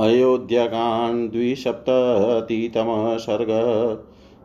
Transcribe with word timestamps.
अयोध्याकांड 0.00 1.30
द्विसप्ततितम 1.30 3.16
सर्ग। 3.20 3.48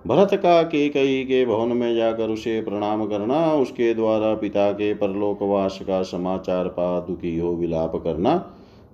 भरत 0.08 0.34
का 0.34 0.64
के 0.64 0.90
कई 0.90 1.24
के 1.24 1.46
भवन 1.46 1.78
में 1.78 1.96
जाकर 1.96 2.30
उसे 2.30 2.62
प्रणाम 2.62 3.06
करना, 3.06 3.54
उसके 3.54 3.94
द्वारा 3.94 4.34
पिता 4.34 4.72
के 4.72 4.94
परलोकवास 4.94 5.80
का 5.82 6.02
समाचार 6.04 6.68
पा 6.68 7.00
दुखी 7.00 7.40
हो 7.40 7.54
विलाप 7.56 7.96
करना, 7.96 8.38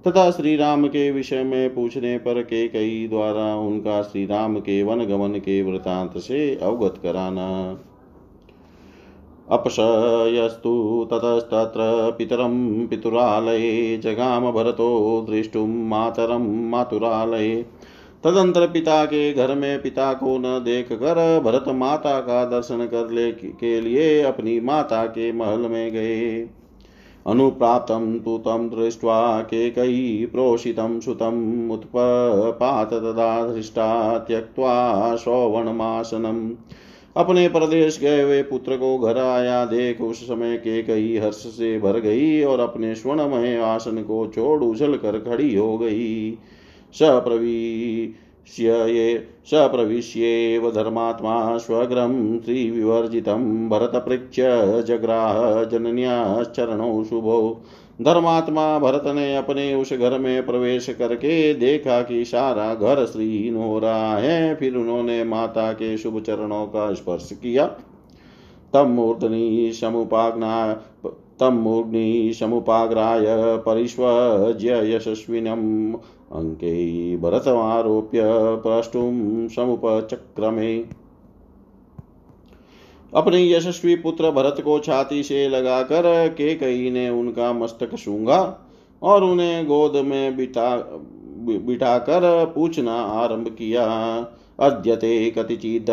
तथा 0.07 0.31
श्री 0.31 0.55
राम 0.55 0.87
के 0.87 1.11
विषय 1.11 1.43
में 1.43 1.75
पूछने 1.75 2.17
पर 2.17 2.41
के 2.41 2.67
कई 2.67 3.07
द्वारा 3.07 3.55
उनका 3.55 4.01
श्री 4.01 4.25
राम 4.25 4.59
के 4.59 4.83
वन 4.83 5.05
गमन 5.05 5.29
के 5.29 5.61
वृतांत 5.61 6.17
से 6.17 6.55
अवगत 6.55 6.95
कराना। 7.03 7.79
अपशयस्तु 9.49 11.07
ततस्तत्र 11.13 12.11
पितरं 12.17 12.87
पितुरालये 12.87 13.97
जगाम 13.97 14.51
भरतो 14.51 15.25
दृष्टुं 15.29 15.67
मातरं 15.67 16.69
मातुरालये। 16.69 17.65
तदंतर 18.23 18.67
पिता 18.67 19.05
के 19.05 19.33
घर 19.33 19.55
में 19.55 19.81
पिता 19.81 20.13
को 20.13 20.37
न 20.37 20.43
देख 20.43 20.87
कर 20.93 21.41
भरत 21.45 21.65
माता 21.67 22.19
का 22.19 22.45
दर्शन 22.45 22.85
कर 22.85 23.11
ले 23.11 23.31
के 23.31 23.81
लिए 23.81 24.21
अपनी 24.21 24.59
माता 24.59 25.05
के 25.05 25.31
महल 25.31 25.59
में 25.59 25.91
गए। 25.91 26.49
अनुप्राप्तं 27.27 28.19
तु 28.19 28.37
दृष्ट्वा 28.47 29.39
केकयी 29.41 30.25
प्रोषितं 30.25 30.99
सुतम् 30.99 31.71
उत्पपात 31.71 32.93
तदा 32.93 33.53
धृष्टा 33.53 34.17
त्यक्त्वा 34.17 35.15
श्रवणमासनम्। 35.15 36.51
अपने 37.15 37.47
प्रदेश 37.49 37.99
गए 37.99 38.21
हुए 38.21 38.41
पुत्र 38.43 38.77
को 38.77 38.97
घर 38.99 39.17
आया। 39.17 39.65
देख 39.65 40.01
उस 40.01 40.23
समय 40.23 40.57
के 40.57 40.81
कई 40.83 41.17
हर्ष 41.17 41.35
से 41.35 41.77
भर 41.79 41.99
गई 41.99 42.43
और 42.43 42.59
अपने 42.59 42.93
स्वर्णमय 42.95 43.57
आसन 43.57 44.01
को 44.03 44.25
छोड़ 44.27 44.63
उछल 44.63 44.95
कर 44.95 45.19
खड़ी 45.19 45.55
हो 45.55 45.77
गई। 45.77 46.31
सप्रवीश्य 46.93 48.63
ये 48.89 49.27
सप्रविश्येव 49.45 50.69
धर्मात्मा 50.71 51.57
स्वग्रं 51.57 52.39
श्रीविवर्जितं 52.39 53.69
भरतपृच्छ 53.69 54.39
जग्राह 54.87 55.63
जनन्याश्चरणौ 55.63 57.03
शुभो। 57.03 57.61
धर्मात्मा 58.01 58.79
भरत 58.79 59.03
ने 59.05 59.35
अपने 59.35 59.73
उस 59.75 59.93
घर 59.93 60.19
में 60.19 60.45
प्रवेश 60.45 60.89
करके 60.89 61.53
देखा 61.53 62.01
कि 62.01 62.25
सारा 62.25 62.73
घर 62.75 63.05
श्रीहीन 63.05 63.55
हो 63.55 63.79
रहा 63.79 64.17
है। 64.17 64.55
फिर 64.55 64.75
उन्होंने 64.75 65.23
माता 65.23 65.71
के 65.73 65.97
शुभ 65.97 66.21
चरणों 66.21 66.65
का 66.65 66.93
स्पर्श 66.93 67.29
किया। 67.33 67.65
तम 68.73 68.87
मूर्धनि 68.87 69.71
समुपाग्ना 69.81 70.73
तम 71.39 71.53
मूर्धनि 71.53 72.33
समुपाग्राय 72.39 73.25
परिष्वज्य 73.57 74.95
यशस्विनम् 74.95 75.93
अङ्के 76.31 77.17
भरतमारोप्य 77.17 78.21
प्रष्टुं 78.65 79.47
समुपचक्रमे। 79.47 81.00
अपने 83.13 83.49
यशस्वी 83.49 83.95
पुत्र 83.95 84.31
भरत 84.31 84.61
को 84.63 84.79
छाती 84.79 85.23
से 85.23 85.49
लगाकर 85.49 86.29
के 86.29 86.55
कई 86.55 86.91
ने 86.91 87.09
उनका 87.09 87.53
मस्तक 87.53 87.95
सूंघा 87.95 88.67
और 89.01 89.23
उन्हें 89.23 89.67
गोद 89.67 89.95
में 90.05 90.37
बिठा 90.37 90.75
बिठाकर 91.47 92.51
पूछना 92.55 92.93
आरंभ 92.93 93.49
किया। 93.49 93.85
अद्यते 94.59 95.29
कतिचिद 95.29 95.85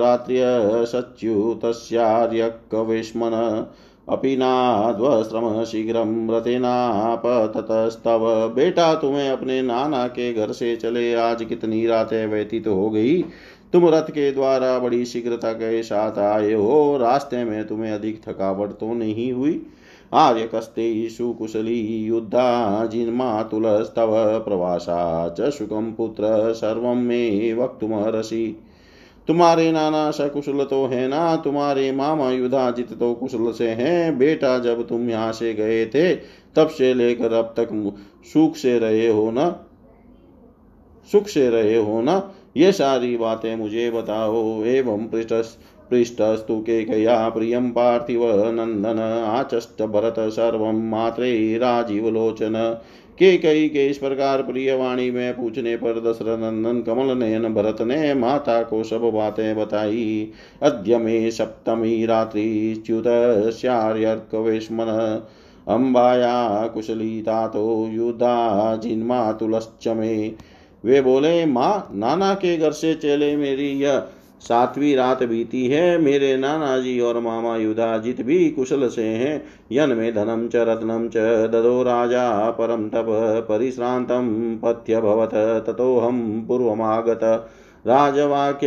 रात्र्य 0.00 0.42
सच्युतस्यार्यकवेश्मन 0.86 3.66
अपि 4.08 4.36
नाद्वश्रम 4.36 5.64
शीघ्रं 5.64 6.30
रतेनापततस्तव 6.30 8.52
बेटा, 8.54 8.94
तुम्हें 8.94 9.30
अपने 9.30 9.62
नाना 9.62 10.08
के 10.08 10.32
घर 10.32 10.52
से 10.52 10.76
चले 10.76 11.14
आज 11.14 11.44
कितनी 11.44 11.86
रातें 11.86 12.26
व्यतीत 12.26 12.66
हो 12.66 12.90
गई? 12.90 13.24
तुम 13.74 13.88
रथ 13.88 14.10
के 14.10 14.30
द्वारा 14.32 14.78
बड़ी 14.78 15.04
शीघ्रता 15.04 15.52
के 15.52 15.82
साथ 15.82 16.18
आए 16.18 16.52
हो। 16.52 16.96
रास्ते 16.96 17.44
में 17.44 17.66
तुम्हें 17.66 17.92
अधिक 17.92 18.20
थकावट 18.28 18.70
तो 18.70 18.92
नहीं 18.94 19.32
हुई? 19.32 19.66
आर्य 20.12 20.48
कस्ते 20.54 21.08
सुकुशली 21.08 21.80
युद्धा 22.04 22.86
जिन्मातुलस्तव 22.86 24.38
प्रवासा 24.38 25.28
च 25.28 25.50
सुखम 25.50 25.92
पुत्र, 25.92 26.52
सर्व 26.52 26.86
मे 26.94 27.52
वक्तुमर्हसि 27.52 28.60
तुम्हारे 29.28 29.72
नाना 29.72 30.10
सकुशल 30.10 30.64
तो 30.64 30.86
है 30.86 31.08
ना? 31.08 31.36
तुम्हारे 31.36 31.92
मामा 31.92 32.30
युधाजित 32.30 32.92
तो 32.92 33.14
कुशल 33.14 33.52
से 33.52 33.68
हैं। 33.68 34.18
बेटा, 34.18 34.58
जब 34.58 34.86
तुम 34.88 35.10
यहाँ 35.10 35.32
से 35.32 35.54
गए 35.54 35.86
थे, 35.86 36.14
तब 36.56 36.68
से 36.68 36.94
लेकर 36.94 37.32
अब 37.32 37.54
तक 37.56 37.68
सुख 38.32 38.56
से 38.56 38.78
रहे 38.78 39.08
हो 39.08 39.30
ना? 39.30 39.50
सुख 41.12 41.26
से 41.26 41.50
रहे 41.50 41.76
हो 41.76 42.00
ना? 42.02 42.34
ये 42.56 42.72
सारी 42.72 43.16
बातें 43.16 43.54
मुझे 43.56 43.90
बताओ। 43.90 44.64
एवं 44.64 45.06
पृष्ठ 45.06 45.32
पृष्ठस्तु 45.90 46.58
के 46.60 46.84
कया 46.84 47.28
प्रियं 47.28 47.70
पार्थिव 47.70 48.20
नंदन 48.52 48.98
आचष्ट 49.26 49.82
भरत 49.82 50.14
सर्व 50.18 50.70
मात्रे 50.72 51.58
राजीव 51.58 52.08
लोचन। 52.08 52.52
के 53.18 53.36
कई 53.38 53.68
के 53.68 53.86
इस 53.86 53.98
प्रकार 53.98 54.42
प्रिय 54.42 54.74
वाणी 54.74 55.10
में 55.10 55.34
पूछने 55.34 55.76
पर 55.76 56.00
दशरथ 56.00 56.38
नंदन, 56.38 56.80
कमल 56.82 57.18
नयन, 57.18 57.54
भरत 57.54 57.82
ने 57.82 58.14
माता 58.14 58.62
को 58.62 58.82
सब 58.84 59.00
बातें 59.14 59.56
बताई। 59.56 60.30
अद्य 60.62 60.98
मे 60.98 61.30
सप्तमी 61.30 62.04
रात्रि 62.06 62.82
च्युत 62.86 63.04
श्यार्यर्कवेश्मन 63.52 65.22
अम्बाया 65.68 66.66
कुशली 66.66 67.20
तातो 67.22 67.88
युद्धा 67.90 68.76
जिन्मातुलश्च 68.76 69.88
में। 69.88 70.34
वे 70.84 71.00
बोले, 71.00 71.46
माँ, 71.46 71.90
नाना 71.94 72.34
के 72.34 72.56
घर 72.56 72.70
से 72.70 72.94
चले 72.94 73.36
मेरी 73.36 73.68
यह 73.68 74.06
सातवीं 74.40 74.96
रात 74.96 75.22
बीती 75.22 75.66
है। 75.66 75.98
मेरे 75.98 76.36
नाना 76.36 76.78
जी 76.78 77.00
और 77.00 77.20
मामा 77.20 77.56
युधाजित 77.56 78.22
भी 78.22 78.50
कुशल 78.50 78.88
से 78.88 79.02
हैं। 79.02 79.44
यन 79.72 79.88
में 79.88 80.14
धनम 80.14 80.48
च, 80.48 80.56
रत्नम 80.56 81.08
च, 81.08 81.16
ददो 81.50 81.82
राजा, 81.82 82.50
परम 82.50 82.88
तप, 82.88 83.06
परिश्रांतम, 83.48 84.58
पथ्य 84.64 85.00
भवत 85.00 85.30
ततोहम 85.66 86.44
पूर्वमागत। 86.48 87.50
राजवाक्य, 87.86 88.66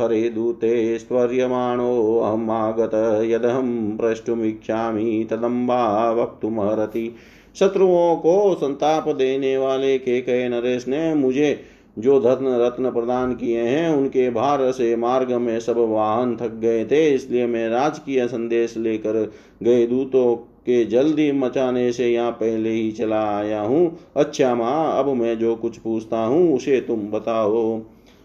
हरे 0.00 0.28
दूते 0.28 0.98
स्वर्यमाणो 0.98 2.20
अहमागत 2.20 3.24
यदहं 3.24 3.96
प्रष्टुमिच्छामि, 3.96 5.28
तदम्बा 5.30 6.10
वक्तुमर्हति। 6.10 7.14
शत्रुओं 7.56 8.16
को 8.16 8.54
संताप 8.54 9.08
देने 9.08 9.56
वाले 9.58 9.96
के 9.98 10.20
कहे 10.20 10.48
नरेश 10.48 10.86
ने 10.88 11.14
मुझे 11.14 11.58
जो 11.96 12.18
धन 12.20 12.46
रत्न 12.60 12.90
प्रदान 12.90 13.34
किए 13.34 13.60
हैं, 13.60 13.88
उनके 13.90 14.28
भार 14.30 14.70
से 14.72 14.94
मार्ग 14.96 15.32
में 15.32 15.58
सब 15.60 15.78
वाहन 15.90 16.36
थक 16.36 16.54
गए 16.54 16.84
थे, 16.84 17.08
इसलिए 17.10 17.46
मैं 17.46 17.68
राजकीय 17.68 18.26
संदेश 18.28 18.76
लेकर 18.76 19.32
गए 19.62 19.86
दूतों 19.86 20.34
के 20.36 20.84
जल्दी 20.84 21.30
मचाने 21.32 21.90
से 21.92 22.08
यहाँ 22.08 22.30
पहले 22.32 22.70
ही 22.70 22.90
चला 22.92 23.22
आया 23.30 23.60
हूँ। 23.60 23.98
अच्छा 24.16 24.54
माँ, 24.54 24.98
अब 24.98 25.08
मैं 25.14 25.38
जो 25.38 25.54
कुछ 25.56 25.78
पूछता 25.78 26.18
हूँ, 26.18 26.54
उसे 26.54 26.80
तुम 26.80 27.08
बताओ। 27.10 27.80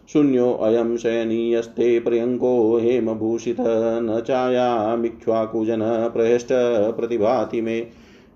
शून्यो 0.10 0.52
अयम 0.64 0.96
शयनीयस्ते 0.98 2.00
प्रियंको 2.00 2.78
हेमभूषित 2.78 3.58
न 3.60 4.22
चाया 4.28 4.96
मिक्ष्वाकुजन 4.96 5.80
प्रहष्ट 6.14 6.48
प्रतिभाति 6.98 7.62
में। 7.62 7.88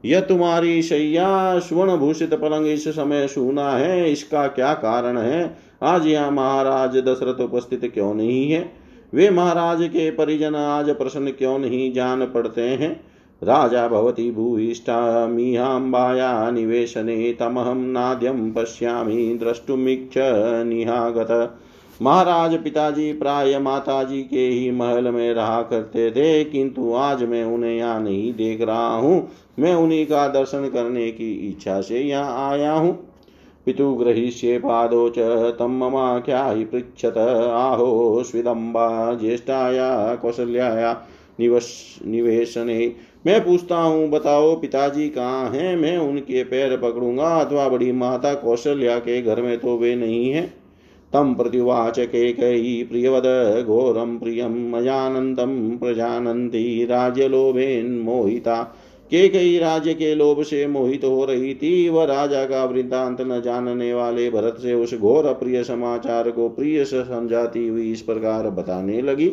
यह 0.05 0.19
तुम्हारी 0.19 0.81
शैया 0.81 1.59
स्वर्ण 1.59 1.97
भूषित 1.97 2.33
पलंग 2.33 2.67
इस 2.67 2.87
समय 2.87 3.27
सुना 3.27 3.71
है, 3.71 4.11
इसका 4.11 4.47
क्या 4.47 4.73
कारण 4.73 5.17
है? 5.17 5.57
आज 5.83 6.07
यहाँ 6.07 6.31
महाराज 6.31 6.97
दशरथ 6.97 7.41
उपस्थित 7.41 7.91
क्यों 7.93 8.13
नहीं 8.13 8.51
है? 8.51 8.71
वे 9.13 9.29
महाराज 9.29 9.77
के 9.81 10.11
परिजन 10.11 10.55
आज 10.55 10.89
प्रश्न 10.89 11.31
क्यों 11.31 11.59
नहीं 11.59 11.93
जान 11.93 12.25
पड़ते 12.25 12.61
हैं? 12.61 13.01
राजा 13.43 13.87
भवती 13.87 14.31
भूयिष्ठा 14.31 15.27
मीहाम्बाया 15.27 16.51
निवेशने, 16.51 17.33
तमहं 17.33 17.75
नाद्यं 17.75 18.51
पश्यामि 18.51 19.37
द्रष्टुमीक्ष 19.39 20.17
निहागत। 20.65 21.57
महाराज 22.01 22.53
पिताजी 22.63 23.11
प्राय 23.13 23.57
माताजी 23.59 24.21
के 24.23 24.47
ही 24.47 24.71
महल 24.71 25.07
में 25.11 25.33
रहा 25.33 25.61
करते 25.61 26.09
थे, 26.11 26.43
किंतु 26.43 26.93
आज 26.93 27.23
मैं 27.23 27.43
उन्हें 27.45 27.71
यहाँ 27.71 27.99
नहीं 27.99 28.33
देख 28.33 28.61
रहा 28.61 28.95
हूँ। 28.95 29.27
मैं 29.59 29.73
उन्हीं 29.75 30.05
का 30.05 30.27
दर्शन 30.27 30.67
करने 30.69 31.09
की 31.11 31.31
इच्छा 31.49 31.79
से 31.81 31.99
यहाँ 31.99 32.49
आया 32.49 32.71
हूँ। 32.71 32.93
पितु 33.67 33.93
गृहीष्ये 33.93 34.57
पादो 34.59 35.07
च 35.09 35.19
तं 35.59 35.77
ममाख्यायि 35.79 36.65
पृच्छत। 36.65 37.17
आहो 37.17 38.23
स्विदम्बा 38.23 39.13
ज्येष्ठाया 39.13 40.15
कौशल्याया 40.15 40.93
निवश, 41.39 41.99
निवेशने। 42.05 42.93
मैं 43.25 43.43
पूछता 43.45 43.77
हूँ, 43.77 44.09
बताओ 44.09 44.55
पिताजी 44.55 45.07
कहाँ 45.09 45.49
हैं? 45.49 45.75
मैं 45.77 45.97
उनके 45.97 46.43
पैर 46.43 46.77
पकड़ूँगा 46.77 47.29
अथवा 47.37 47.67
बड़ी 47.69 47.91
माता 47.93 48.33
कौशल्या 48.35 48.99
के 48.99 49.21
घर 49.21 49.41
में 49.41 49.57
तो 49.57 49.77
वे 49.77 49.95
नहीं 49.95 50.29
हैं? 50.31 50.53
तं 51.15 51.33
प्रत्युवाच 51.35 51.99
केकयी 51.99 52.83
प्रियवद 52.83 53.23
घोरं 53.65 54.17
प्रियं 54.19 54.55
मयानन्दं 54.71 55.77
प्रजानन्ति 55.77 56.87
राज्यलोभेन्मोहिता 56.89 58.61
के 59.11 59.29
कई 59.29 59.57
राज्य 59.57 59.93
के 59.93 60.15
लोभ 60.15 60.41
से 60.43 60.67
मोहित 60.67 61.03
हो 61.03 61.25
रही 61.25 61.53
थी 61.55 61.89
वह 61.89 62.05
राजा 62.05 62.45
का 62.45 62.65
वृद्धांत 62.65 63.21
न 63.21 63.41
जानने 63.41 63.93
वाले 63.93 64.29
भरत 64.29 64.57
से 64.61 64.73
उस 64.73 64.93
घोर 64.99 65.25
अप्रिय 65.25 65.63
समाचार 65.63 66.31
को 66.31 66.49
प्रिय 66.49 66.85
समझाती 66.85 67.67
हुई 67.67 67.91
इस 67.91 68.01
प्रकार 68.01 68.49
बताने 68.49 69.01
लगी। 69.01 69.31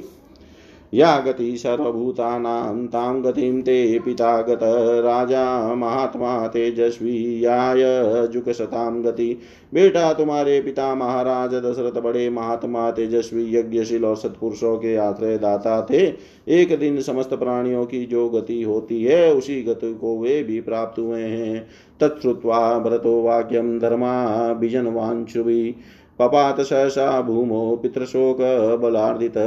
या 0.94 1.18
गति 1.20 1.56
सर्वभूतानां 1.56 2.86
तां 2.86 3.32
ते 3.62 3.98
पिता 3.98 4.42
गत 4.42 4.60
राजा 5.04 5.74
महात्मा 5.74 6.46
तेजस्वी 6.46 7.44
याय 7.44 7.82
जुकसतां 8.28 9.04
गति। 9.04 9.38
बेटा, 9.74 10.12
तुम्हारे 10.12 10.60
पिता 10.60 10.94
महाराज 10.94 11.54
दशरथ 11.54 12.02
बड़े 12.02 12.30
महात्मा 12.30 12.90
तेजस्वी 12.90 13.56
यज्ञशील 13.56 14.04
और 14.04 14.16
सत्पुरुषों 14.16 14.76
के 14.76 14.96
आश्रय 14.96 15.38
दाता 15.38 15.86
थे। 15.90 16.12
एक 16.48 16.78
दिन 16.78 17.00
समस्त 17.00 17.34
प्राणियों 17.34 17.84
की 17.84 18.06
जो 18.06 18.28
गति 18.28 18.62
होती 18.62 19.04
है, 19.04 19.34
उसी 19.34 19.62
गति 19.62 19.94
को 19.94 20.18
वे 20.18 20.42
भी 20.42 20.60
प्राप्त 20.60 20.98
हुए 20.98 21.22
हैं। 21.22 21.66
तत्वा 22.00 22.78
भरतो 22.78 23.22
वाक्यम 23.22 23.78
धर्मा 23.78 24.52
बीजनवांशुभी 24.52 25.74
पपात 26.18 26.60
सहसा 26.60 27.20
भूमो 27.20 27.76
पितृशोकबलार्दित 27.76 29.38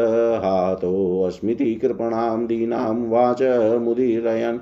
हातोऽस्मिति 0.43 1.73
कृपणां 1.75 2.45
दीनां 2.47 2.95
वाच 3.09 3.41
मुदीरयन् 3.81 4.59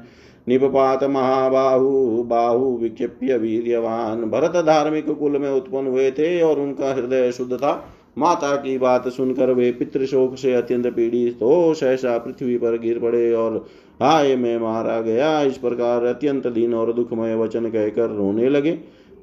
निपपात 0.48 1.04
महाबाहु 1.04 2.24
बाहु 2.24 2.78
विक्षिप्य 2.78 3.38
वीर्यवान 3.38 4.24
भरत 4.30 4.56
धार्मिक 4.66 5.10
कुल 5.10 5.38
में 5.38 5.50
उत्पन्न 5.52 5.88
हुए 5.88 6.10
थे 6.12 6.42
और 6.42 6.60
उनका 6.60 6.94
हृदय 6.94 7.32
शुद्ध 7.32 7.54
था। 7.54 7.74
माता 8.18 8.56
की 8.56 8.78
बात 8.78 9.08
सुनकर 9.08 9.52
वे 9.52 9.72
पितृशोक 9.72 10.36
से 10.38 10.54
अत्यंत 10.54 10.88
पीड़ित 10.88 11.40
हो 11.42 11.74
सहसा 11.74 12.18
पृथ्वी 12.18 12.58
पर 12.58 12.78
गिर 12.78 13.00
पड़े 13.00 13.32
और 13.34 13.56
हाय 14.02 14.36
में 14.36 14.58
मारा 14.60 15.00
गया, 15.02 15.42
इस 15.42 15.58
प्रकार 15.58 16.06
अत्यंत 16.06 16.48
दीन 16.48 16.74
और 16.74 16.94
दुखमय 16.94 17.36
वचन 17.36 17.70
कहकर 17.70 18.10
रोने 18.10 18.50
लगे। 18.50 18.72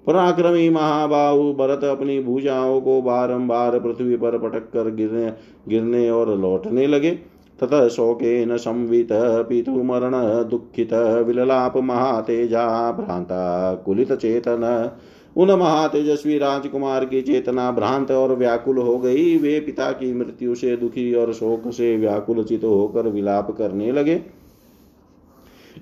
पराक्रमी 0.07 0.69
महाबाहु 0.71 1.53
भरत 1.53 1.85
अपनी 1.85 2.21
भुजाओं 2.21 2.81
को 2.81 3.01
बारंबार 3.03 3.79
पृथ्वी 3.79 4.17
पर 4.17 4.39
पटक 4.39 4.71
कर 4.73 4.91
गिरने 4.91 5.33
गिरने 5.69 6.11
और 6.11 6.37
लौटने 6.39 6.87
लगे। 6.87 7.11
ततः 7.59 7.89
शोकेन 7.89 8.57
संवित 8.57 9.09
पितुमरण 9.49 10.13
दुखित 10.49 10.93
विललाप 11.27 11.77
महातेजा 11.77 12.67
भ्रांता 12.93 13.75
कुलित 13.75 14.13
चेतन। 14.13 14.91
उन 15.37 15.51
महातेजस्वी 15.51 16.39
राजकुमार 16.39 17.05
की 17.05 17.21
चेतना 17.23 17.71
भ्रांत 17.71 18.11
और 18.11 18.35
व्याकुल 18.37 18.79
हो 18.79 18.99
गई। 18.99 19.37
वे 19.39 19.59
पिता 19.61 19.91
की 19.93 20.13
मृत्यु 20.15 20.55
से 20.55 20.77
दुखी 20.77 21.15
और 21.15 21.33
शोक 21.33 21.71
से 21.71 21.97
व्याकुल 21.97 22.43
चित 22.45 22.65
होकर 22.65 23.09
विलाप 23.09 23.51
करने 23.51 23.93
लगे। 23.93 24.21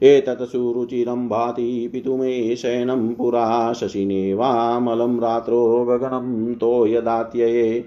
एतत् 0.02 0.42
सुरुचिरं 0.42 1.28
भाति 1.28 1.90
पितुमे 1.92 2.56
शयनं 2.56 3.14
पुरा 3.14 3.72
शशिने 3.72 4.34
वामलं 4.34 5.20
रात्रो 5.20 5.84
गगनं 5.84 6.54
तोयदात्यये 6.54 7.84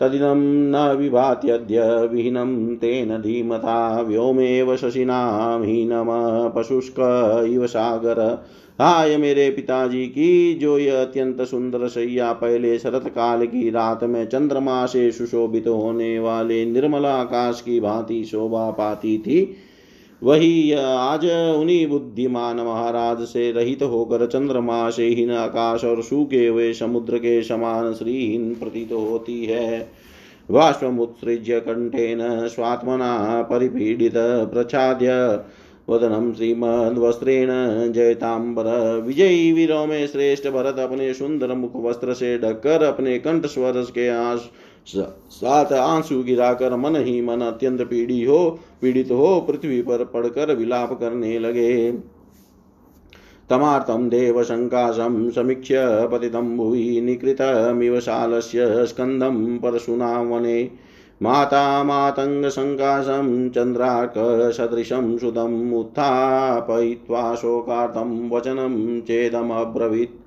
तदिदं 0.00 0.40
न 0.70 0.96
विभात्यद्य 0.96 1.80
विहीनं 2.12 2.76
तेन 2.76 3.08
धीमता 3.08 4.00
व्योमेव 4.00 4.76
शशिनां 4.76 5.64
हीनम 5.64 6.06
पशुष्क 6.56 6.94
इव 7.50 7.66
सागर। 7.66 8.44
हाय 8.80 9.16
मेरे 9.16 9.50
पिताजी 9.50 10.06
की, 10.06 10.54
जो 10.54 10.78
यह 10.78 11.00
अत्यंत 11.00 11.42
सुंदर 11.42 11.88
सैया 11.88 12.32
पहले 12.32 12.78
शरत 12.78 13.08
काल 13.08 13.46
की 13.46 13.70
रात 13.70 14.04
में 14.04 14.26
चंद्रमा 14.26 14.86
से 14.86 15.10
सुशोभित 15.10 15.68
होने 15.68 16.18
वाले 16.18 16.64
निर्मल 16.66 17.06
आकाश 17.06 17.60
की 17.60 17.80
भांति 17.80 18.24
शोभा 18.24 18.70
पाती 18.70 19.18
थी 19.18 19.56
वही 20.22 20.72
आज 20.72 21.24
उन्हीं 21.26 21.86
बुद्धिमान 21.86 22.56
महाराज 22.56 23.22
से 23.24 23.50
रहित 23.52 23.82
होकर 23.82 24.26
चंद्रमा 24.26 24.88
से 24.90 25.06
हीन 25.06 25.30
आकाश 25.30 25.84
और 25.84 26.02
सूखे 26.02 26.46
हुए 26.46 26.72
समुद्र 26.72 27.18
के 27.18 27.42
समान 27.42 27.92
श्रीहीन 27.94 28.54
प्रतीत 28.54 28.92
होती 28.92 29.44
है। 29.44 29.88
वाष्पमुत्सृज्य 30.48 31.60
कंठेन 31.60 32.20
स्वात्मना 32.48 33.42
परिपीडित 33.42 34.14
प्रच्छाद्य 34.52 35.10
वदनम 35.88 36.32
श्रीमद्वस्त्रेण 36.32 37.48
जयतांबर 37.92 38.66
विजयी 39.06 39.52
वीरों 39.52 39.86
में 39.86 40.06
श्रेष्ठ 40.06 40.48
भरत 40.48 40.78
अपने 40.78 41.12
सुंदर 41.14 41.54
मुख 41.54 41.72
वस्त्र 41.76 42.14
से 42.14 42.36
ढककर 42.38 42.82
अपने 42.82 43.18
कंठ 43.18 43.46
स्वर 43.46 43.80
के 43.94 44.08
आश 44.08 44.50
साथ 44.86 45.72
आँसू 45.72 46.22
गिराकर 46.22 46.76
मन 46.76 46.96
ही 46.96 47.20
मन 47.20 47.40
अत्यंत 47.40 47.82
पीड़ी 47.82 48.24
हो, 48.24 48.58
पीड़ित 48.82 49.10
हो, 49.10 49.40
पृथ्वी 49.40 49.82
पर 49.82 50.04
पड़कर 50.04 50.56
विलाप 50.56 51.00
करने 51.00 51.38
लगे। 51.38 51.92
तमार्तं 53.50 54.08
देवशङ्काशं 54.08 55.30
समीक्ष्य 55.30 56.08
पतितं 56.12 56.56
भुवि 56.56 57.00
निकृतमिव 57.00 58.00
शालस्य 58.00 58.86
स्कन्दं 58.86 59.58
परशुना 59.58 60.20
वने 60.20 60.70
माता 61.22 61.84
मातङ्गसङ्काशं 61.84 63.50
चन्द्रार्कसदृशं 63.50 65.18
सुदम् 65.18 65.74
उत्थापयित्वा 65.74 67.34
शोकार्थं 67.34 68.30
वचनं 68.30 69.00
चेदमब्रवीत्। 69.00 70.21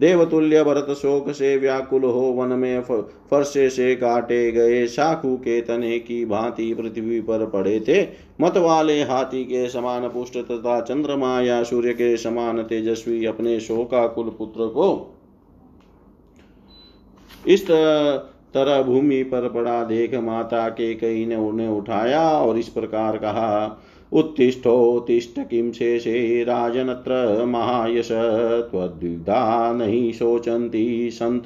देवतुल्य 0.00 0.62
भरत 0.64 0.86
शोक 0.90 1.30
से 1.30 1.56
व्याकुल 1.56 2.04
हो 2.04 2.22
वन 2.32 2.48
में 2.48 2.80
फरसे 3.30 3.70
से 3.70 3.94
काटे 3.96 4.52
गए 4.52 4.86
शाखू 4.86 5.36
के 5.36 5.60
तने 5.60 5.98
की 5.98 6.24
भांति 6.24 6.74
पृथ्वी 6.74 7.20
पर 7.20 7.46
पड़े 7.46 7.80
थे। 7.80 8.02
मत 8.40 8.56
वाले 8.56 9.02
हाथी 9.02 9.44
के 9.44 9.68
समान 9.68 10.08
पुष्ट 10.08 10.36
तथा 10.36 10.80
चंद्रमा 10.80 11.40
या 11.40 11.62
सूर्य 11.62 11.92
के 11.92 12.16
समान 12.16 12.62
तेजस्वी 12.62 13.24
अपने 13.26 13.60
शोकाकुल 13.60 14.28
पुत्र 14.38 14.66
को 14.66 15.12
इस 17.48 17.70
तरह 18.54 18.82
भूमि 18.82 19.22
पर 19.22 19.48
पड़ा 19.48 19.84
देख 19.84 20.14
माता 20.14 20.68
के 20.68 20.94
कई 20.94 21.24
ने 21.26 21.36
उन्हें 21.36 21.68
उठाया 21.68 22.30
और 22.30 22.58
इस 22.58 22.68
प्रकार 22.68 23.16
कहा 23.16 23.82
उत्तिष्ठोत्तिष्ठ 24.12 25.38
किं 25.38 25.72
शेषे 25.72 26.44
राजनत्र 26.44 27.44
महायश 27.44 28.08
त्वद्विधा 28.70 29.72
नहीं 29.72 30.12
शोचन्ति 30.12 31.10
संत 31.12 31.42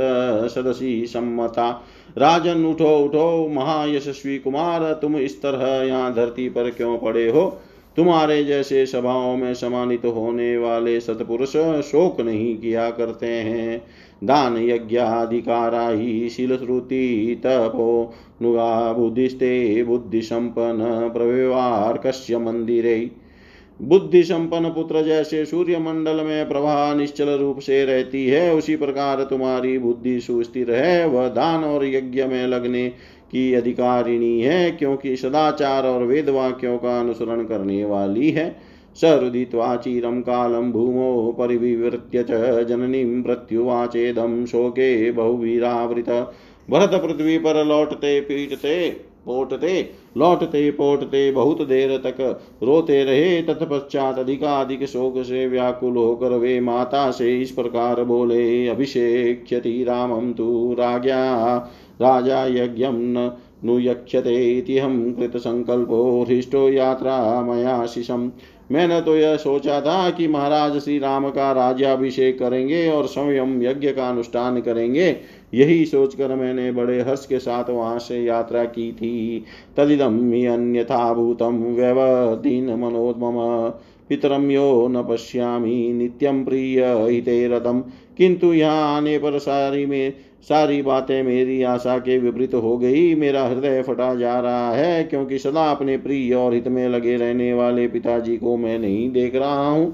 सदसी 0.50 1.06
सम्मता। 1.06 1.86
राजन 2.18 2.64
उठो 2.64 2.98
उठो, 2.98 3.48
महायशस्वी 3.48 4.38
कुमार, 4.38 4.92
तुम 4.92 5.16
इस 5.16 5.42
तरह 5.42 5.86
यहाँ 5.86 6.14
धरती 6.14 6.48
पर 6.48 6.70
क्यों 6.70 6.98
पड़े 6.98 7.30
हो? 7.30 7.60
तुम्हारे 8.00 8.44
जैसे 8.44 8.86
सभाओं 8.86 9.36
में 9.36 9.54
सम्मानित 9.54 10.04
होने 10.04 10.58
वाले 10.58 11.00
सतपुरुष 11.00 11.52
शोक 11.86 12.20
नहीं 12.20 12.56
किया 12.58 12.90
करते 12.90 13.26
हैं। 13.26 13.82
दान 14.24 14.56
यज्ञाधिकारा 14.56 15.88
ही 15.88 16.28
शीलश्रुति 16.28 17.40
तपो 17.46 18.14
नुगा 18.42 18.92
बुद्धिस्ते 18.92 19.84
बुद्धिसम्पन्न 19.84 21.08
प्रव्यवार्कस्य 21.08 22.38
मंदिरे। 22.38 23.10
बुद्धि 23.82 24.22
संपन्न 24.22 24.68
पुत्र 24.68 25.02
जैसे 25.02 25.44
सूर्य 25.44 25.78
मंडल 25.78 26.24
में 26.24 26.48
प्रभा 26.48 26.94
निश्चल 26.94 27.28
रूप 27.28 27.58
से 27.58 27.84
रहती 27.84 28.26
है, 28.26 28.54
उसी 28.54 28.76
प्रकार 28.76 29.22
तुम्हारी 29.24 29.78
बुद्धि 29.78 30.20
सुस्थिर 30.20 30.70
है। 30.70 31.08
वह 31.08 31.28
दान 31.28 31.64
और 31.64 31.86
यज्ञ 31.86 32.24
में 32.24 32.46
लगने 32.46 32.92
की 33.32 33.54
अधिकारिणी 33.54 34.40
है, 34.40 34.70
क्योंकि 34.70 35.16
सदाचार 35.16 35.86
और 35.86 36.02
वेद 36.02 36.28
वाक्यों 36.28 36.78
का 36.78 37.00
अनुसरण 37.00 37.44
करने 37.44 37.84
वाली 37.84 38.30
है। 38.30 38.56
सरुदित्वा 38.96 39.76
चिरं 39.76 40.20
कालं 40.20 40.70
भूमौ 40.72 41.32
परिविवृत्य 41.32 42.22
च, 42.22 42.30
जननीं 42.64 43.04
मृत्युवाचेदं 43.04 44.46
शोके 44.46 45.10
बहुवीरावृत। 45.12 46.08
भरत 46.70 46.90
पृथ्वी 46.94 47.38
पर 47.38 47.64
लौटते 47.64 48.20
पीटते 48.20 49.09
पोटते, 49.26 49.90
लौटते 50.16 50.70
पोटते 50.70 51.30
बहुत 51.32 51.62
देर 51.62 51.96
तक 51.96 52.20
रोते 52.62 53.02
रहे। 53.04 53.42
तत्पश्चात 53.42 54.18
अधिकाधिक 54.18 54.84
शोक 54.84 55.22
से 55.22 55.46
व्याकुल 55.46 55.96
होकर 55.96 56.32
वे 56.36 56.60
माता 56.60 57.10
से 57.10 57.40
इस 57.40 57.50
प्रकार 57.50 58.02
बोले 58.04 58.68
अभिषेक्यति 58.68 59.82
रामं 59.84 60.32
तु 60.32 60.76
राज्ञा 60.78 61.56
राजा 62.00 62.44
यज्ञं 62.46 63.28
नुयक्षते 63.64 64.36
इति 64.58 64.78
हम 64.78 65.12
कृतसङ्कल्पो 65.12 66.22
हृष्टो 66.22 66.68
यात्रा 66.68 67.42
मया 67.42 67.84
शिशम। 67.86 68.30
मैंने 68.72 69.00
तो 69.00 69.16
यह 69.16 69.36
सोचा 69.36 69.80
था 69.80 70.10
कि 70.10 70.26
महाराज 70.28 70.78
श्री 70.78 70.98
राम 70.98 71.28
का 71.30 71.50
राज्याभिषेक 71.52 72.38
करेंगे 72.38 72.88
और 72.88 73.06
स्वयं 73.06 73.60
यज्ञ 73.62 73.90
का 73.92 74.08
अनुष्ठान 74.08 74.60
करेंगे। 74.60 75.10
यही 75.52 75.84
सोचकर 75.86 76.34
मैंने 76.34 76.70
बड़े 76.72 77.00
हर्ष 77.00 77.26
के 77.26 77.38
साथ 77.38 77.70
वहाँ 77.70 77.98
से 77.98 78.22
यात्रा 78.24 78.64
की 78.64 78.90
थी। 78.92 79.44
तदिदम 79.76 80.18
अन्यथा 80.46 81.12
भूतम 81.14 81.62
व्यवदीन 81.74 82.70
मनोदम 82.80 83.38
पितरम 84.10 84.50
यो 84.50 84.88
न 84.88 85.02
पश्यामी 85.02 85.92
नित्यम 85.92 86.44
प्रिय 86.44 86.84
हिते 86.84 87.46
रतम 87.48 87.80
किंतु 88.18 88.52
यहाँ 88.54 88.96
आने 88.96 89.18
पर 89.18 89.38
सारी 89.38 89.84
में, 89.86 90.12
सारी 90.42 90.80
बातें 90.82 91.22
मेरी 91.22 91.62
आशा 91.62 91.96
के 91.98 92.18
विपरीत 92.18 92.54
हो 92.54 92.76
गई। 92.78 93.14
मेरा 93.14 93.44
हृदय 93.44 93.82
फटा 93.82 94.14
जा 94.14 94.38
रहा 94.40 94.70
है 94.70 95.02
क्योंकि 95.04 95.38
सदा 95.38 95.70
अपने 95.70 95.96
प्रिय 95.98 96.34
और 96.34 96.54
हित 96.54 96.68
में 96.68 96.88
लगे 96.88 97.16
रहने 97.16 97.52
वाले 97.54 97.86
पिताजी 97.88 98.36
को 98.36 98.56
मैं 98.56 98.78
नहीं 98.78 99.10
देख 99.12 99.34
रहा 99.34 99.68
हूँ। 99.68 99.92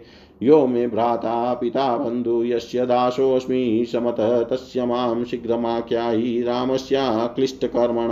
यो 0.42 0.66
मे 0.66 0.86
भ्राता 0.86 1.54
पिता 1.54 1.96
बन्धु 1.96 2.44
यस्य 2.44 2.86
दासोऽस्मि 2.86 3.86
समतः 3.92 4.42
तस्य 4.42 4.84
माँ 4.86 5.24
शीघ्रमाख्यायि 5.24 6.42
रामस्याक्लिष्टकर्मण। 6.42 8.08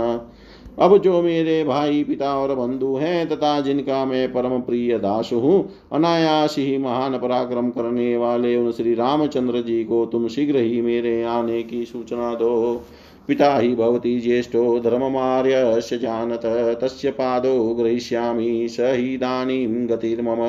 अब 0.79 0.97
जो 0.97 1.21
मेरे 1.21 1.63
भाई 1.63 2.03
पिता 2.03 2.33
और 2.35 2.53
बंधु 2.55 2.95
हैं 2.95 3.27
तथा 3.29 3.59
जिनका 3.61 4.03
मैं 4.05 4.31
परम 4.33 4.59
प्रिय 4.61 4.97
दास 4.99 5.29
हूँ, 5.33 5.69
अनायास 5.93 6.55
ही 6.57 6.77
महान 6.77 7.17
पराक्रम 7.17 7.69
करने 7.69 8.15
वाले 8.17 8.55
उन 8.55 8.71
श्री 8.71 8.93
रामचंद्र 8.93 9.61
जी 9.61 9.83
को 9.83 10.05
तुम 10.05 10.27
शीघ्र 10.27 10.57
ही 10.57 10.81
मेरे 10.81 11.23
आने 11.23 11.61
की 11.63 11.85
सूचना 11.85 12.33
दो। 12.35 12.81
पिता 13.27 13.57
ही 13.57 13.75
भवती 13.75 14.19
ज्येष्ठो 14.19 14.79
धर्ममार्यस्य 14.79 15.97
जानत, 15.97 16.45
तस्य 16.83 17.11
पादो 17.11 17.73
ग्रहीष्यामि 17.73 18.67
स 18.69 18.79
इदानीं 18.79 19.87
गतिर्मम। 19.87 20.45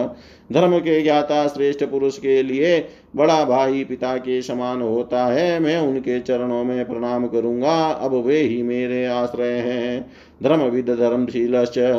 धर्म 0.53 0.79
के 0.79 1.01
ज्ञाता 1.03 1.47
श्रेष्ठ 1.49 1.85
पुरुष 1.85 2.19
के 2.19 2.43
लिए 2.43 2.79
बड़ा 3.17 3.45
भाई 3.45 3.85
पिता 3.85 4.17
के 4.17 4.41
समान 4.43 4.83
होता 4.83 5.25
है, 5.27 5.59
मैं 5.61 5.79
उनके 5.79 6.21
चरणों 6.21 6.65
में 6.65 6.85
प्रणाम 6.85 7.27
करूँगा। 7.27 7.77
अब 7.91 8.15
वे 8.27 8.41
ही 8.41 8.63
मेरे 8.63 9.07
आश्रय 9.07 9.59
हैं। 9.59 10.11
धर्मविद 10.43 10.91
धर्मशील 10.91 11.55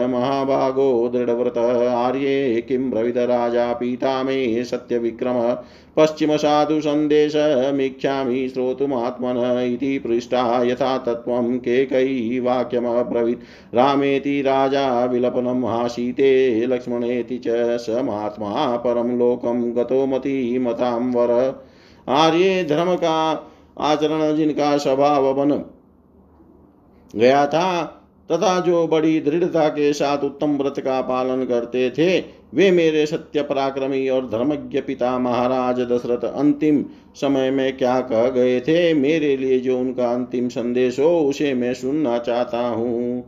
महाभागो 0.07 1.07
दृढ़व्रत 1.07 1.57
आर्ये 1.57 2.61
किं 2.61 2.89
ब्रविद 2.89 3.17
राजा 3.17 3.73
पीता 3.73 4.23
मे 4.23 4.63
सत्य 4.63 4.97
विक्रम 4.97 5.57
पश्चिम 5.97 6.35
साधु 6.37 6.79
सन्देशमीक्षामि 6.81 8.47
श्रोतुमात्मन 8.49 9.37
इति 9.73 9.97
पृष्टा 9.99 10.63
यथा 10.63 10.97
तत्त्वं 10.97 11.57
केकयी 11.57 12.39
वाक्यमब्रवीत् 12.39 13.75
रामेति 13.75 14.41
राजा 14.41 15.05
विलपनम् 15.05 15.65
आसीते, 15.65 16.65
लक्ष्मणेति 16.65 17.37
च 17.37 17.77
स 17.77 18.01
महात्मा 18.05 18.77
परं 18.77 19.17
लोकं 19.17 19.61
गतो 19.75 20.05
मतां 20.05 21.00
वर। 21.09 21.63
आर्ये 22.09 22.63
धर्म 22.63 22.95
का 22.95 23.47
आचरण 23.79 24.35
जिनका 24.35 24.77
स्वभाव 24.77 25.33
बन। 25.33 25.65
गया 27.15 27.47
था, 27.47 27.83
तथा 28.31 28.59
जो 28.59 28.87
बड़ी 28.87 29.19
दृढ़ता 29.19 29.69
के 29.69 29.93
साथ 29.93 30.17
उत्तम 30.17 30.57
व्रत 30.57 30.75
का 30.79 31.01
पालन 31.01 31.45
करते 31.45 31.89
थे, 31.89 32.19
वे 32.53 32.71
मेरे 32.71 33.05
सत्य 33.05 33.41
पराक्रमी 33.41 34.09
और 34.09 34.29
धर्मज्ञ 34.29 34.81
पिता 34.81 35.19
महाराज 35.19 35.79
दशरथ 35.79 36.25
अंतिम 36.25 36.85
समय 37.15 37.51
में 37.51 37.77
क्या 37.77 38.01
कह 38.01 38.29
गए 38.29 38.59
थे? 38.59 38.93
मेरे 38.93 39.37
लिए 39.37 39.59
जो 39.59 39.79
उनका 39.79 40.11
अंतिम 40.11 40.49
संदेश 40.49 40.99
हो, 40.99 41.19
उसे 41.19 41.53
मैं 41.53 41.73
सुनना 41.73 42.17
चाहता 42.17 42.67
हूँ। 42.67 43.25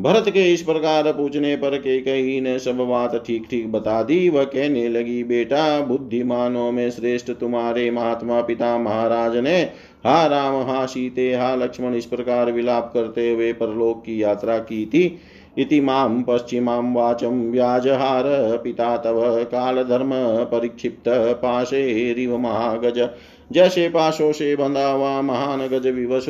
भरत 0.00 0.28
के 0.28 0.42
इस 0.52 0.62
प्रकार 0.62 1.10
पूछने 1.12 1.54
पर 1.56 1.76
के 1.78 1.98
कई 2.00 2.40
ने 2.40 2.58
सब 2.58 2.76
बात 2.88 3.14
ठीक 3.26 3.46
ठीक 3.50 3.70
बता 3.72 4.02
दी। 4.02 4.28
वह 4.28 4.44
कहने 4.44 4.88
लगी, 4.88 5.22
बेटा, 5.24 5.80
बुद्धिमानों 5.80 6.70
में 6.72 6.90
श्रेष्ठ 6.90 7.30
तुम्हारे 7.30 7.90
महात्मा 7.90 8.40
पिता 8.40 8.76
महाराज 8.78 9.36
ने 9.36 9.60
हा 10.04 10.26
राम, 10.26 10.54
हा 10.62 10.84
सीते, 10.86 11.32
हा 11.34 11.54
लक्ष्मण 11.54 11.94
इस 11.94 12.06
प्रकार 12.06 12.52
विलाप 12.52 12.90
करते 12.94 13.30
हुए 13.30 13.52
परलोक 13.52 14.00
की 14.04 14.22
यात्रा 14.22 14.58
की 14.58 14.84
थी। 14.86 15.18
इति 15.58 15.80
माँ 15.80 16.24
पश्चिमां 16.28 16.82
वाचं 16.94 17.50
व्याजहार, 17.50 18.24
पिता 18.64 18.96
तव 18.96 19.20
कालधर्म 19.44 20.10
परिक्षिप्त 20.46 21.08
पाशेरिव 21.42 22.36
महागज। 22.38 23.08
जैसे 23.52 23.88
पाशों 23.88 24.32
से 24.32 24.54
बंधा 24.56 24.86
हुआ 24.86 25.20
महान 25.22 25.66
गज 25.68 25.86
विवश 25.86 26.28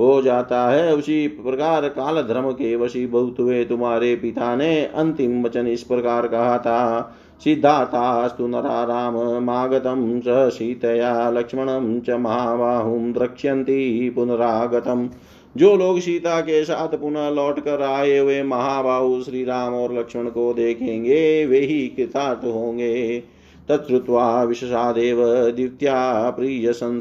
हो 0.00 0.22
जाता 0.22 0.68
है 0.70 0.94
उसी 0.96 1.28
प्रकार 1.28 1.88
काल 1.88 2.22
धर्म 2.22 2.50
के 2.50 2.76
वशीभूत 2.76 3.36
हुए 3.40 3.64
तुम्हारे 3.64 4.16
पिता 4.16 4.56
ने 4.56 4.84
अंतिम 4.84 5.42
वचन 5.44 5.66
इस 5.66 5.82
प्रकार 5.82 6.26
कहा 6.26 6.58
था। 6.58 7.16
सिद्धार्थास्तु 7.44 8.46
नरा 8.46 8.84
राममागतं 8.84 10.20
स 10.20 10.54
सीतया 10.54 11.30
लक्ष्मणं 11.30 12.00
च 12.00 12.10
महाबाहुं 12.10 13.12
द्रक्ष्यन्ति 13.12 14.12
पुनरागतम्। 14.14 15.08
जो 15.56 15.76
लोग 15.76 16.00
सीता 16.00 16.40
के 16.40 16.64
साथ 16.64 16.88
पुनः 16.88 17.30
लौट 17.30 17.60
कर 17.60 17.82
आए 17.82 18.18
हुए 18.18 18.42
महाबाहु 18.42 19.22
श्री 19.22 19.44
राम 19.44 19.74
और 19.74 19.98
लक्ष्मण 19.98 20.24
को 20.24 20.52
देखेंगे, 20.54 21.46
वे 21.46 21.58
ही 21.58 21.88
कृतार्थ 21.88 22.44
होंगे। 22.44 23.22
तत्वा 23.68 24.42
विशेषादेव 24.42 25.24
द्वित्या 25.56 26.30
प्रिय 26.30 26.66
विषण 26.68 26.98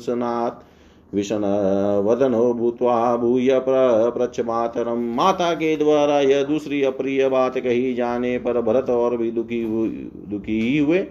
वदनो 1.14 2.54
भूतवा 2.54 3.16
भूय 3.18 3.50
प्रच 3.60 4.40
मातरम 4.40 5.04
माता 5.16 5.54
के 5.54 5.76
द्वारा 5.78 6.20
यह 6.20 6.44
दूसरी 6.44 6.82
अप्रिय 6.84 7.28
बात 7.30 7.58
कही 7.58 7.94
जाने 7.94 8.38
पर 8.38 8.62
भरत 8.62 8.90
और 8.90 9.18
भी 9.18 9.32
दुखी 9.32 9.64
दुखी 10.30 10.60
ही 10.62 10.78
हुए। 10.78 11.06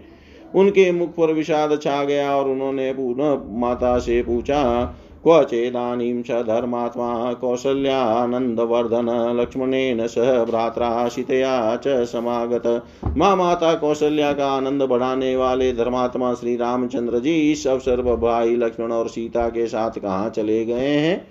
उनके 0.55 0.91
मुख 0.93 1.11
पर 1.11 1.33
विषाद 1.33 1.79
छा 1.83 2.03
गया 2.05 2.35
और 2.37 2.49
उन्होंने 2.49 2.93
पुनः 2.93 3.61
माता 3.61 3.99
से 3.99 4.23
पूछा 4.23 4.63
क्व 5.25 5.43
चेदानीं 5.43 6.23
स 6.23 6.31
धर्मात्मा 6.31 7.33
कौसल्यानन्दवर्धन 7.33 9.37
लक्ष्मणेन 9.41 10.07
सह 10.07 10.45
भ्रात्रा 10.45 11.09
सीतया 11.09 11.77
च 11.77 11.83
समागत। 11.89 12.83
माँ 13.17 13.37
माता 13.37 13.75
कौशल्या 13.75 14.33
का 14.33 14.47
आनंद 14.47 14.83
बढ़ाने 14.83 15.37
वाले 15.37 15.73
धर्मात्मा 15.73 16.35
श्री 16.35 16.57
रामचंद्र 16.57 17.19
जी 17.19 17.53
इस 17.53 17.67
अवसर 17.67 18.03
पर 18.03 18.17
भाई, 18.17 18.57
लक्ष्मण 18.57 18.93
और 18.93 19.09
सीता 19.09 19.49
के 19.49 19.67
साथ 19.67 19.91
कहाँ 19.91 20.31
चले 20.31 20.65
गए 20.65 20.85
हैं? 20.89 21.27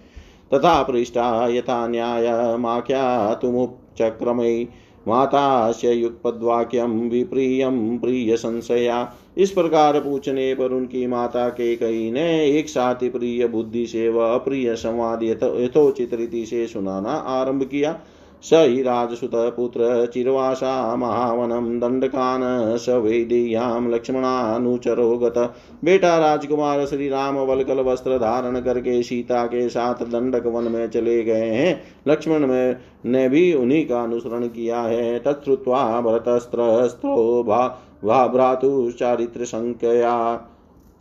तथा 0.53 0.83
पृष्ठा 0.83 1.47
यथा 1.47 1.87
न्याय 1.87 2.57
माख्या 2.57 3.33
तुमुपचक्रमयी 3.33 4.69
मातास्य 5.07 5.91
युगपद्वाक्यम 5.91 6.99
विप्रियम 7.09 7.97
प्रिय 7.97 8.35
संशया 8.37 9.13
इस 9.37 9.51
प्रकार 9.51 9.99
पूछने 9.99 10.53
पर 10.55 10.71
उनकी 10.71 11.05
माता 11.07 11.49
के 11.49 11.75
कई 11.75 12.11
ने 12.11 12.27
एक 12.49 12.69
साथ 12.69 13.09
प्रिय 13.11 13.47
बुद्धि 13.47 13.85
से 13.87 14.09
वह 14.09 14.33
अप्रिय 14.33 14.75
संवाद 14.75 15.23
यथोचित 15.23 16.13
रीति 16.13 16.45
से 16.45 16.67
सुनाना 16.67 17.09
आरंभ 17.09 17.63
किया। 17.63 17.99
स 18.43 18.53
हि 18.53 18.81
राजसुत 18.81 19.31
पुत्र 19.33 20.05
चिर्वासा 20.13 20.95
महावनम 20.95 21.79
दंडकान 21.79 22.41
स 22.77 22.89
वेदीयाम 22.89 23.89
लक्ष्मणानुचरो 23.89 25.17
गत 25.17 25.37
बेटा 25.83 26.17
राजकुमार 26.17 26.85
श्री 26.85 27.09
राम 27.09 27.37
वलकल 27.37 27.79
वस्त्र 27.79 28.17
धारण 28.17 28.59
करके 28.61 29.03
सीता 29.03 29.45
के 29.45 29.69
साथ 29.69 30.03
दंडक 30.03 30.45
वन 30.45 30.63
में 30.63 30.89
चले 30.89 31.23
गए 31.23 31.49
हैं। 31.49 31.81
लक्ष्मण 32.07 32.47
में 32.47 32.75
ने 33.05 33.29
भी 33.29 33.53
उन्हीं 33.53 33.85
का 33.85 34.01
अनुसरण 34.01 34.47
किया 34.47 34.81
है। 34.81 35.19
तत्वा 35.19 36.01
भरतस्त्रो 36.01 37.43
भा 37.43 38.27
भ्रातु 38.27 38.91
चारित्र 38.91 39.45
संख्या 39.45 40.35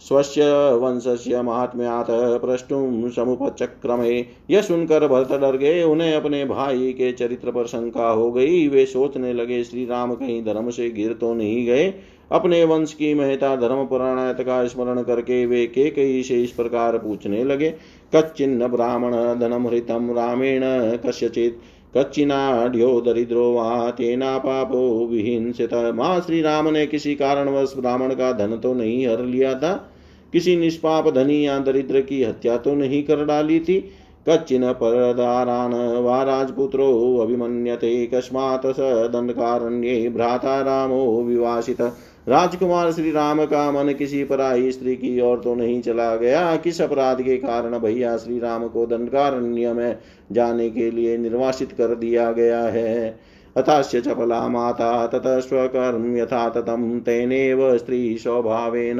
स्वस्य 0.00 0.44
वंशस्य 0.74 1.42
महात्म्यात 1.42 2.06
प्रष्टुम 2.42 3.08
समुपचक्रमे। 3.08 4.24
यह 4.50 4.60
सुनकर 4.60 5.06
भरत 5.08 5.32
डर 5.32 5.56
गए 5.56 5.82
उन्हें 5.82 6.14
अपने 6.14 6.44
भाई 6.44 6.92
के 6.92 7.10
चरित्र 7.12 7.50
पर 7.50 7.66
शंका 7.66 8.08
हो 8.08 8.30
गई। 8.32 8.68
वे 8.68 8.84
सोचने 8.86 9.32
लगे 9.32 9.62
श्री 9.64 9.84
राम 9.84 10.14
कहीं 10.14 10.42
धर्म 10.44 10.70
से 10.70 10.88
गिर 10.90 11.12
तो 11.12 11.34
नहीं 11.34 11.64
गए। 11.66 11.92
अपने 12.32 12.64
वंश 12.64 12.94
की 12.94 13.14
महता 13.14 13.54
धर्म 13.56 13.84
पुराणायत 13.86 14.40
का 14.40 14.66
स्मरण 14.66 15.02
करके 15.02 15.44
वे 15.46 15.66
के 15.66 15.90
कई 15.90 16.22
से 16.22 16.42
इस 16.42 16.50
प्रकार 16.50 16.98
पूछने 16.98 17.44
लगे। 17.44 17.70
कच्चिन्न 18.14 18.66
ब्राह्मण 18.66 19.12
धनम 19.40 19.66
हृतम 19.66 20.10
रामेण 20.10 20.62
कस्यचित। 20.96 21.60
कच्चिनाढ़ो 21.96 23.00
दरिद्रो 23.00 23.52
वा 23.52 23.90
तेना 23.90 24.36
पापो 24.38 25.06
विहिंसित। 25.06 25.74
माँ 25.94 26.20
श्री 26.20 26.40
राम 26.42 26.68
ने 26.68 26.86
किसी 26.86 27.14
कारणवश 27.14 27.74
ब्राह्मण 27.76 28.14
का 28.14 28.32
धन 28.32 28.56
तो 28.56 28.74
नहीं 28.74 29.06
हर 29.08 29.24
लिया 29.24 29.54
था। 29.54 29.89
किसी 30.32 30.56
निष्पाप 30.56 31.08
धनी 31.08 31.46
या 31.46 31.58
दरिद्र 31.58 32.00
की 32.00 32.22
हत्या 32.24 32.56
तो 32.56 32.74
नहीं 32.74 33.02
कर 33.02 33.24
डाली 33.24 33.60
थी। 33.60 33.80
कच्चिन 34.28 34.72
परदारान 34.72 35.74
वा 36.00 36.22
राजपुत्रो 36.22 37.16
अभिमन्यते, 37.18 38.06
कस्मात् 38.06 38.66
स 38.66 39.08
दंडकारण्ये 39.12 40.08
भ्राता 40.08 40.60
रामो 40.60 41.22
विवासित। 41.22 41.80
राजकुमार 42.28 42.92
श्री 42.92 43.10
राम 43.10 43.44
का 43.44 43.70
मन 43.70 43.92
किसी 43.92 44.24
पराई 44.24 44.70
स्त्री 44.72 44.94
की 44.96 45.20
ओर 45.20 45.38
तो 45.38 45.54
नहीं 45.54 45.80
चला 45.82 46.16
गया। 46.16 46.56
किस 46.56 46.80
अपराध 46.82 47.22
के 47.22 47.36
कारण 47.36 47.78
भैया 47.78 48.16
श्री 48.16 48.38
राम 48.38 48.68
को 48.68 48.86
दंडकारण्य 48.86 49.72
में 49.72 49.98
जाने 50.32 50.70
के 50.70 50.90
लिए 50.90 51.16
निर्वासित 51.18 51.72
कर 51.72 51.94
दिया 51.94 52.32
गया 52.32 52.62
है? 52.62 53.18
अथास्य 53.56 54.00
चपला 54.00 54.48
माता 54.48 55.06
तत 55.06 55.22
स्वकर्म 55.26 56.16
यथा 56.16 56.48
ततं 56.48 57.00
तेनेव 57.00 57.76
स्त्री 57.78 58.18
स्वभावेन 58.18 58.98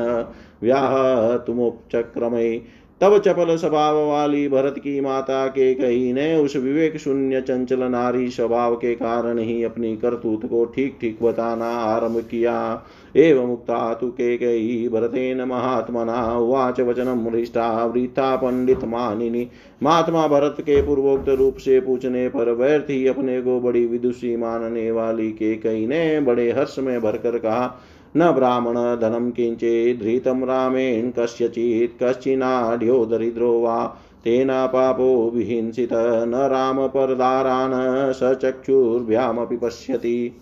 व्याह 0.62 1.36
तुमोपचक्रमे। 1.36 2.80
तब 3.00 3.16
चपल 3.18 3.56
स्वभाव 3.56 3.96
वाली 4.08 4.48
भरत 4.48 4.74
की 4.78 5.00
माता 5.00 5.46
के 5.46 5.74
कही 5.74 6.12
ने 6.12 6.36
उस 6.36 6.56
विवेक 6.56 6.96
शून्य 6.96 7.40
चंचल 7.40 7.82
नारी 7.82 8.28
स्वभाव 8.30 8.74
के 8.74 8.94
कारण 8.94 9.38
ही 9.38 9.62
अपनी 9.64 9.96
करतूत 9.96 10.44
को 10.46 10.64
ठीक 10.64 10.98
ठीक 11.00 11.22
बताना 11.22 11.66
आरंभ 11.66 12.20
किया। 12.20 12.82
एवं 13.16 13.46
मुक्ता 13.46 13.94
तु 13.94 14.08
के 14.08 14.36
कही, 14.36 14.88
भरतेन 14.88 15.40
महात्मना 15.42 16.38
उवाच 16.38 16.80
वचनम 16.80 17.26
हृष्टा 17.28 17.84
वृथा 17.84 18.36
पंडित 18.36 18.84
मानिनी। 18.84 19.48
महात्मा 19.82 20.26
भरत 20.28 20.56
के 20.60 20.82
पूर्वोक्त 20.82 21.28
रूप 21.28 21.56
से 21.56 21.80
पूछने 21.80 22.28
पर 22.28 22.52
व्यर्थ 22.52 22.90
अपने 23.08 23.40
को 23.42 23.60
बड़ी 23.60 23.86
विदुषी 23.86 24.36
मानने 24.36 24.90
वाली 24.90 25.30
के 25.30 25.54
कही 25.54 25.86
ने 25.86 26.20
बड़े 26.20 26.50
हर्ष 26.50 26.78
में 26.78 27.00
भरकर 27.00 27.38
कहा 27.38 27.80
न 28.14 28.30
ब्राह्मण 28.32 28.74
धनं 28.74 29.30
किञ्चिद्धृतं 29.30 30.44
रामेण 30.46 31.10
कस्यचित् 31.10 32.02
कश्चिनाढ्यो 32.02 33.04
दरिद्रो 33.06 33.52
वा 33.60 33.84
तेन 34.24 34.48
पापो 34.66 35.30
विहिंसित 35.30 35.92
न 35.92 36.48
रामपरदारान् 36.50 38.12
स 38.12 38.34
चक्षुर्भ्यामपि 38.42 39.56
पश्यति। 39.56 40.32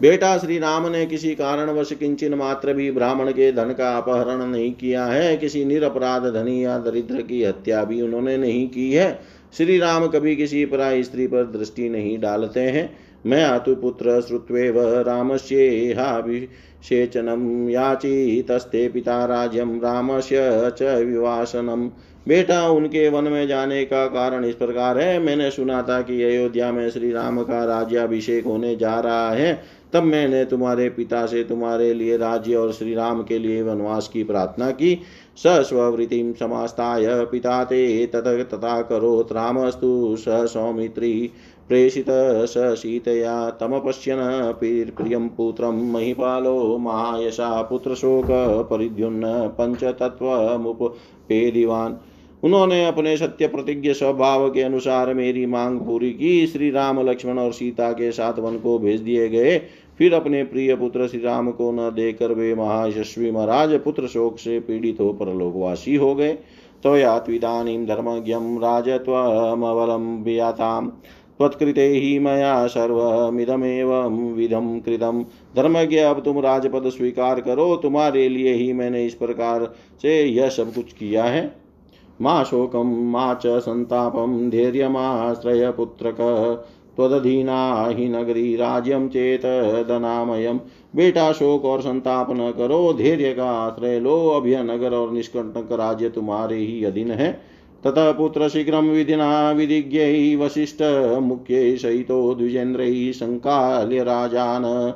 बेटा 0.00 0.36
श्री 0.38 0.58
राम 0.58 0.86
ने 0.86 1.04
किसी 1.06 1.34
कारणवश 1.34 1.92
किंचन 1.92 2.34
मात्र 2.34 2.72
भी 2.72 2.90
ब्राह्मण 2.90 3.30
के 3.30 3.52
धन 3.52 3.72
का 3.72 3.96
अपहरण 3.98 4.44
नहीं 4.46 4.72
किया 4.72 5.04
है, 5.04 5.36
किसी 5.36 5.64
निरपराध 5.64 6.22
धनी 6.34 6.64
या 6.64 6.78
दरिद्र 6.78 7.22
की 7.22 7.42
हत्या 7.44 7.84
भी 7.84 8.00
उन्होंने 8.02 8.36
नहीं 8.36 8.68
की 8.68 8.92
है। 8.92 9.20
श्री 9.58 9.78
राम 9.78 10.06
कभी 10.06 10.36
किसी 10.36 10.64
पराई 10.66 11.02
स्त्री 11.02 11.26
पर 11.26 11.44
दृष्टि 11.46 11.88
नहीं 11.88 12.18
डालते 12.18 12.60
हैं। 12.60 12.90
मया 13.26 13.58
तु 13.58 13.74
पुत्र 13.74 14.20
श्रुत्वेव 14.20 15.02
रामस्येहाभिषेचनं 15.02 17.68
याचितस्ते 17.68 18.88
पिता 18.88 19.24
राज्यं 19.24 19.80
रामस्य 19.80 20.72
च 20.78 20.82
विवासनम् 20.82 21.90
बेटा, 22.28 22.68
उनके 22.68 23.08
वन 23.08 23.24
में 23.24 23.48
जाने 23.48 23.84
का 23.84 24.06
कारण 24.06 24.44
इस 24.44 24.54
प्रकार 24.54 24.98
है। 24.98 25.18
मैंने 25.18 25.50
सुना 25.50 25.82
था 25.82 26.02
कि 26.02 26.22
अयोध्या 26.22 26.72
में 26.72 26.90
श्री 26.90 27.12
राम 27.12 27.42
का 27.42 27.64
राज्याभिषेक 27.64 28.44
होने 28.44 28.76
जा 28.76 29.00
रहा 29.00 29.30
है। 29.30 29.62
तब 29.92 30.02
मैंने 30.02 30.44
तुम्हारे 30.44 30.90
पिता 30.90 31.26
से 31.26 31.44
तुम्हारे 31.44 31.94
लिए 31.94 32.16
राज्य 32.16 32.54
और 32.54 32.72
श्री 32.72 32.94
राम 32.94 33.22
के 33.22 33.38
लिए 33.38 33.62
वनवास 33.62 34.10
की 34.12 34.24
प्रार्थना 34.24 34.70
की। 34.70 35.00
स 35.36 35.68
स्वृति 35.68 36.34
समास्ताय 36.40 37.24
पिता 37.24 37.64
ते 37.64 38.06
तत 38.06 38.48
तथा 38.54 38.82
करोत् 38.82 39.32
रामस्तु 39.32 40.16
स 40.18 40.24
सौमित्री। 40.28 41.30
प्रेषित 41.68 42.06
स 42.48 42.54
सीतया 42.58 43.50
तमपश्यन् 43.50 44.92
प्रियं 44.92 45.28
पुत्रं 45.28 45.92
महिपालो 45.92 46.78
महायशा 46.78 47.62
पुत्रशोकपरिद्युन्न 47.62 49.54
पञ्चतत्त्वमुपपेदिवान्। 49.58 51.94
उन्होंने 52.42 52.86
अपने 52.86 53.16
सत्य 53.16 53.46
प्रतिज्ञ 53.46 53.92
स्वभाव 53.92 54.50
के 54.50 54.62
अनुसार 54.62 55.14
मेरी 55.14 55.46
मांग 55.46 55.80
पूरी 55.80 56.10
की। 56.10 56.46
श्री 56.46 56.70
राम, 56.70 57.00
लक्ष्मण 57.00 57.38
और 57.38 57.52
सीता 57.52 57.92
के 57.92 58.12
साथ 58.12 58.38
वन 58.38 58.58
को 58.58 58.78
भेज 58.78 59.00
दिए 59.00 59.28
गए। 59.28 59.62
फिर 59.98 60.14
अपने 60.14 60.44
प्रिय 60.44 60.76
पुत्र 60.76 61.08
श्री 61.08 61.20
राम 61.20 61.50
को 61.50 61.72
न 61.72 61.76
देकर 61.76 62.32
वे 62.32 62.54
महायशस्वी 62.54 63.30
महाराज 63.30 63.80
पुत्र 63.80 64.06
शोक 64.06 64.38
से 64.38 64.60
पीड़ित 64.60 64.96
हो 65.00 65.12
परलोकवासी 65.12 65.94
हो 65.94 66.14
गए। 66.14 66.38
त्वया 66.82 67.18
त्विदानीं 67.18 67.86
धर्मज्ञं 67.86 68.58
राजत्वमवलम्ब्यताम् 68.58 70.90
त्वत्कृते 71.38 71.88
हि 71.88 72.18
मया 72.18 72.66
सर्वमिदमेवं 72.66 74.32
विधम 74.32 74.80
कृतम। 74.80 75.24
धर्मज्ञ, 75.56 75.98
अब 75.98 76.22
तुम 76.24 76.38
राजपद 76.38 76.88
स्वीकार 76.88 77.40
करो, 77.40 77.76
तुम्हारे 77.76 78.28
लिए 78.28 78.52
ही 78.52 78.72
मैंने 78.72 79.06
इस 79.06 79.14
प्रकार 79.14 79.74
से 80.02 80.24
यह 80.24 80.48
सब 80.48 80.74
कुछ 80.74 80.92
किया 80.92 81.24
है। 81.24 81.56
माँ 82.20 82.44
शोकम 82.44 83.10
मा 83.10 83.34
च 83.34 83.42
संतापम 83.46 84.50
धैर्यमाश्रय 84.50 85.70
पुत्रक। 85.70 86.16
त्वदधीना 86.96 87.88
ही 87.88 88.08
नगरी 88.08 88.56
राज्यम 88.56 89.08
चेत 89.08 89.42
दनामयम 89.88 90.60
बेटा 90.96 91.32
शोक 91.32 91.64
और 91.64 91.80
संताप 91.80 92.26
न 92.30 92.54
करो, 92.58 92.92
धैर्य 92.92 93.32
का 93.32 93.44
आश्रय 93.44 94.00
लो। 94.00 94.28
अब 94.28 94.46
यह 94.46 94.62
नगर 94.62 94.94
और 94.94 95.12
निष्कंटक 95.12 95.72
राज्य 95.72 96.08
तुम्हारे 96.08 96.56
ही 96.56 96.84
अधीन 96.84 97.10
है। 97.10 97.40
ततः 97.84 98.12
पुत्रशीघ्रं 98.12 98.88
विधिना 98.88 99.50
विधिज्ञै 99.50 100.36
वसिष्ठमुख्यै 100.36 101.76
सहितो 101.76 102.34
द्विजेन्द्रैः 102.34 103.12
सङ्काल्य 103.12 104.02
राजान्। 104.02 104.92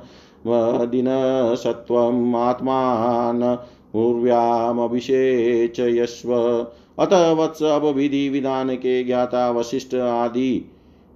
वदिनसत्त्वम् 0.46 2.36
आत्मान् 2.36 3.56
उर्व्यामभिषेचयस्व 3.96 6.66
अतः 6.98 7.32
वत्स 7.32 7.62
अब 7.62 7.84
विधि 7.84 8.28
विधान 8.28 8.74
के 8.74 9.04
ज्ञाता 9.04 9.50
वशिष्ठ 9.50 9.94
आदि 9.94 10.64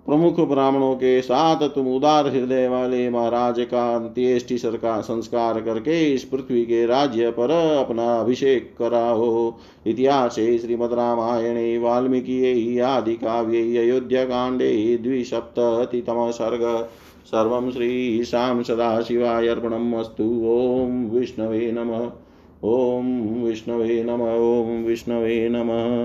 प्रमुख 0.07 0.41
ब्राह्मणों 0.41 0.95
के 0.95 1.21
साथ 1.23 1.69
तुम 1.69 1.87
उदार 1.87 2.27
हृदय 2.27 2.67
वाले 2.69 3.11
महाराज 3.11 3.61
का 3.61 3.85
अंत्येष्टि 3.95 4.59
सरकार 4.59 5.01
संस्कार 5.03 5.61
करके 5.61 6.15
इस 6.15 6.25
पृथ्वी 6.25 6.65
के 6.65 6.85
राज्य 6.87 7.31
पर 7.31 7.51
अपना 7.51 8.09
अभिषेक 8.21 8.75
कराओ। 8.79 9.55
इतिहास 9.87 10.35
श्रीमद 10.35 10.93
रामायणे 10.93 11.79
वाल्मीकि 11.79 12.79
आदि 12.79 13.15
काव्ये 13.15 13.79
अयोध्या 13.79 14.25
कांडे 14.25 14.99
द्विसप्ततितम 15.03 16.31
सर्ग 16.31 16.89
सर्व 17.27 17.71
श्रीशां 17.71 18.63
सदाशिवाय 18.63 19.49
अर्पणम् 19.49 19.95
अस्तु। 19.95 20.25
ॐ 20.47 21.05
विष्णवे 21.11 21.71
नमः। 21.73 22.05
ॐ 22.65 23.09
विष्णवे 23.45 24.03
नम। 24.03 24.21
ॐ 24.23 24.85
विष्णवे 24.85 25.49
नमः। 25.49 25.93